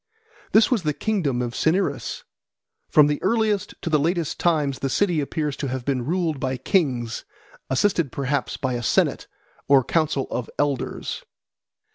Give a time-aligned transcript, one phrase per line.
[0.51, 2.23] This was the kingdom of Cinyras.
[2.89, 6.57] From the earliest to the latest times the city appears to have been ruled by
[6.57, 7.23] kings,
[7.69, 9.27] assisted perhaps by a senate
[9.67, 11.23] or council of elders.